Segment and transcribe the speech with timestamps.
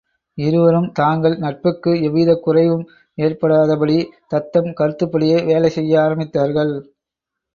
[0.37, 2.87] இருவரும் தாங்கள் நட்புக்கு எவ்விதக் குறைவும
[3.17, 3.97] ஏறபடாதபடி
[4.27, 6.73] தத்தம் கருத்துப்படியே வேலைசெய்ய ஆரம்பித்தார்ர்கள்.